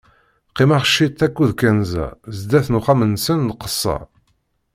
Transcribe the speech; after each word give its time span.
Qqimeɣ 0.49 0.83
ciṭ 0.93 1.19
aked 1.25 1.49
kenza 1.59 2.07
sdat 2.37 2.67
n 2.69 2.77
uxxam-nsen 2.79 3.39
nqesser. 3.47 4.01